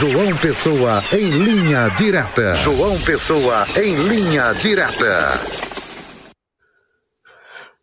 [0.00, 2.54] João Pessoa em linha direta.
[2.54, 5.38] João Pessoa em linha direta.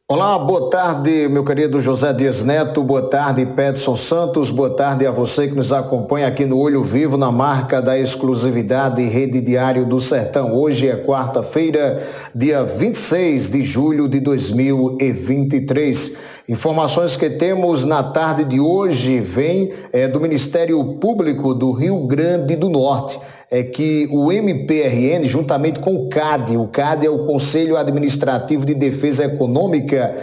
[0.10, 5.12] Olá, boa tarde, meu querido José Dias Neto, boa tarde, Pedson Santos, boa tarde a
[5.12, 10.02] você que nos acompanha aqui no Olho Vivo, na marca da exclusividade Rede Diário do
[10.02, 10.56] Sertão.
[10.56, 12.02] Hoje é quarta-feira,
[12.34, 16.37] dia 26 de julho de 2023.
[16.50, 22.56] Informações que temos na tarde de hoje vêm é, do Ministério Público do Rio Grande
[22.56, 23.20] do Norte.
[23.52, 28.74] É que o MPRN, juntamente com o CAD, o CAD é o Conselho Administrativo de
[28.74, 30.16] Defesa Econômica,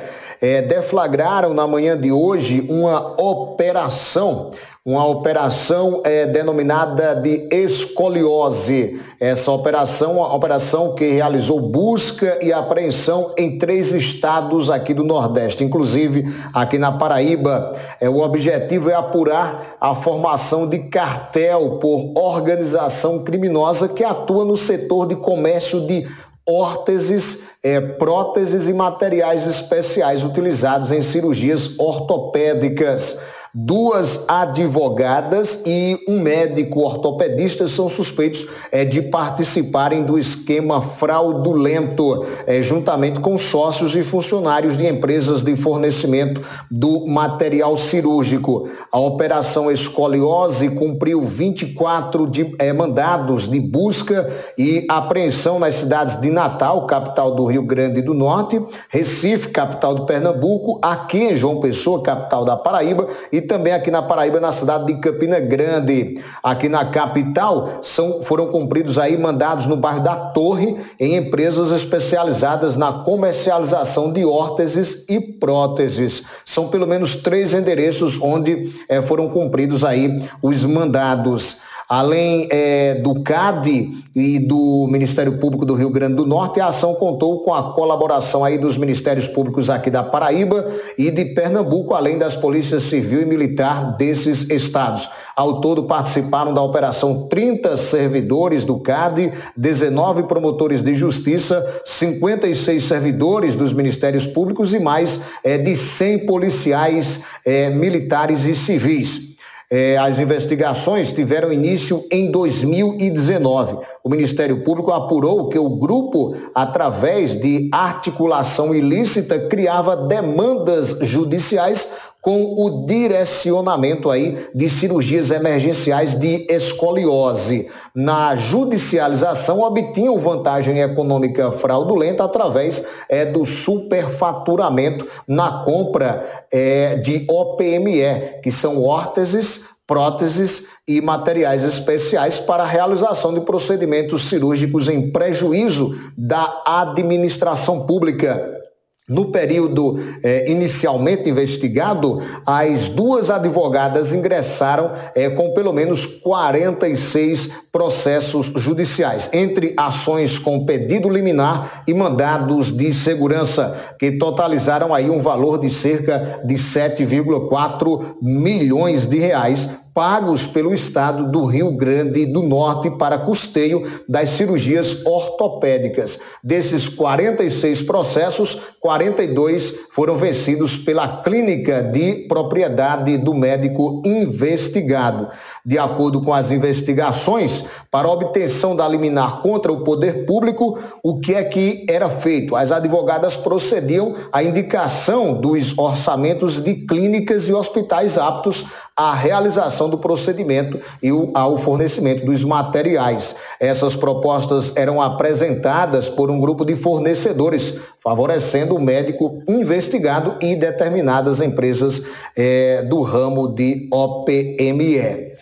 [0.45, 4.51] é, deflagraram na manhã de hoje uma operação
[4.87, 9.01] uma operação é, denominada de escoliose.
[9.19, 15.65] Essa operação, uma operação que realizou busca e apreensão em três estados aqui do Nordeste,
[15.65, 17.73] inclusive aqui na Paraíba.
[17.99, 24.55] É, o objetivo é apurar a formação de cartel por organização criminosa que atua no
[24.55, 26.07] setor de comércio de
[26.47, 33.17] órteses, é, próteses e materiais especiais utilizados em cirurgias ortopédicas.
[33.57, 42.61] Duas advogadas e um médico ortopedista são suspeitos é, de participarem do esquema fraudulento, é,
[42.61, 48.69] juntamente com sócios e funcionários de empresas de fornecimento do material cirúrgico.
[48.91, 56.29] A operação escoliose cumpriu 24 de, é, mandados de busca e apreensão nas cidades de
[56.29, 62.03] Natal, capital do Rio Grande do Norte, Recife, capital do Pernambuco, aqui em João Pessoa,
[62.03, 66.15] capital da Paraíba, e também aqui na Paraíba, na cidade de Campina Grande.
[66.43, 72.77] Aqui na capital, são, foram cumpridos aí mandados no bairro da Torre, em empresas especializadas
[72.77, 76.23] na comercialização de órteses e próteses.
[76.45, 81.59] São pelo menos três endereços onde eh, foram cumpridos aí os mandados.
[81.89, 86.95] Além é, do CAD e do Ministério Público do Rio Grande do Norte, a ação
[86.95, 90.67] contou com a colaboração aí dos Ministérios Públicos aqui da Paraíba
[90.97, 95.11] e de Pernambuco, além das polícias civil e militar desses estados.
[95.37, 103.55] Ao todo participaram da operação 30 servidores do CAD, 19 promotores de justiça, 56 servidores
[103.55, 109.34] dos Ministérios Públicos e mais é, de 100 policiais é, militares e civis.
[109.71, 113.79] É, as investigações tiveram início em 2019.
[114.03, 122.55] O Ministério Público apurou que o grupo, através de articulação ilícita, criava demandas judiciais com
[122.57, 127.69] o direcionamento aí de cirurgias emergenciais de escoliose.
[127.95, 138.41] Na judicialização, obtinham vantagem econômica fraudulenta através é, do superfaturamento na compra é, de OPME,
[138.43, 145.95] que são órteses, próteses e materiais especiais para a realização de procedimentos cirúrgicos em prejuízo
[146.17, 148.64] da administração pública.
[149.07, 158.47] No período eh, inicialmente investigado, as duas advogadas ingressaram eh, com pelo menos 46 processos
[158.57, 165.59] judiciais, entre ações com pedido liminar e mandados de segurança, que totalizaram aí um valor
[165.59, 172.91] de cerca de 7,4 milhões de reais pagos pelo Estado do Rio Grande do Norte
[172.91, 176.19] para custeio das cirurgias ortopédicas.
[176.43, 185.29] Desses 46 processos, 42 foram vencidos pela clínica de propriedade do médico investigado.
[185.65, 191.35] De acordo com as investigações, para obtenção da liminar contra o poder público, o que
[191.35, 192.57] é que era feito?
[192.57, 198.65] As advogadas procediam à indicação dos orçamentos de clínicas e hospitais aptos
[198.97, 203.35] à realização do procedimento e o, ao fornecimento dos materiais.
[203.61, 211.41] Essas propostas eram apresentadas por um grupo de fornecedores, favorecendo o médico investigado e determinadas
[211.41, 212.03] empresas
[212.37, 215.34] é, do ramo de OPME.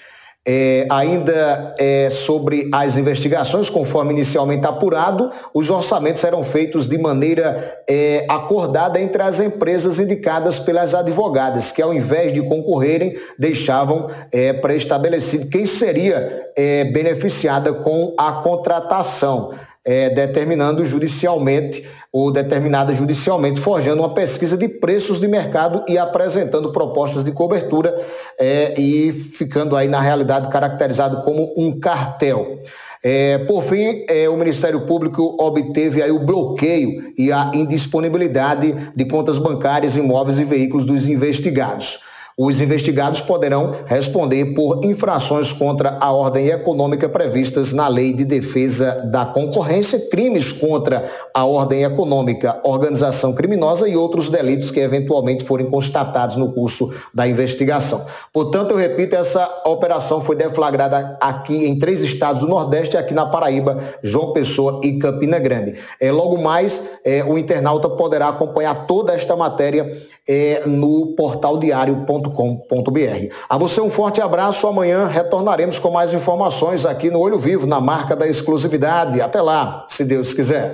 [0.44, 7.80] É, ainda é, sobre as investigações, conforme inicialmente apurado, os orçamentos eram feitos de maneira
[7.88, 14.52] é, acordada entre as empresas indicadas pelas advogadas, que ao invés de concorrerem, deixavam é,
[14.52, 19.52] pré-estabelecido quem seria é, beneficiada com a contratação
[19.84, 26.70] é, determinando judicialmente ou determinada judicialmente, forjando uma pesquisa de preços de mercado e apresentando
[26.70, 27.94] propostas de cobertura
[28.38, 32.60] é, e ficando aí na realidade caracterizado como um cartel.
[33.04, 39.04] É, por fim, é, o Ministério Público obteve aí o bloqueio e a indisponibilidade de
[39.06, 41.98] contas bancárias, imóveis e veículos dos investigados.
[42.36, 49.02] Os investigados poderão responder por infrações contra a ordem econômica previstas na Lei de Defesa
[49.10, 55.70] da Concorrência, crimes contra a ordem econômica, organização criminosa e outros delitos que eventualmente forem
[55.70, 58.04] constatados no curso da investigação.
[58.32, 63.26] Portanto, eu repito, essa operação foi deflagrada aqui em três estados do Nordeste, aqui na
[63.26, 65.74] Paraíba, João Pessoa e Campina Grande.
[66.00, 69.90] É, logo mais, é, o internauta poderá acompanhar toda esta matéria
[70.28, 73.34] é, no portaldiario.com.br.
[73.48, 74.66] A você um forte abraço.
[74.66, 79.20] Amanhã retornaremos com mais informações aqui no Olho Vivo, na marca da exclusividade.
[79.20, 80.70] Até lá, se Deus quiser.